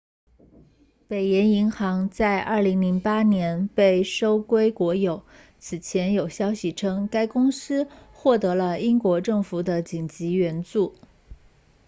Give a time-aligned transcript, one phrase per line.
[1.07, 5.21] 北岩银行在2008年被收归国有
[5.59, 10.95] 此前有消息称该公司获得了英国政府的紧急援助